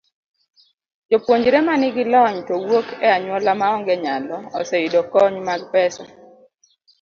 [1.09, 6.03] Jopuonjre ma nigi lony to wuok e anyuola maonge nyalo, oseyudo kony mag pesa.